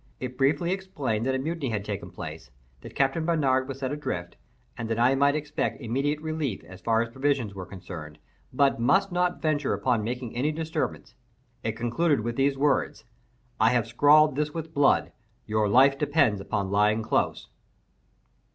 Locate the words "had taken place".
1.69-2.49